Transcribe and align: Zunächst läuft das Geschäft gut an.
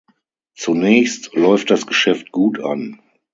Zunächst 0.55 1.35
läuft 1.35 1.69
das 1.69 1.85
Geschäft 1.85 2.31
gut 2.31 2.59
an. 2.59 2.99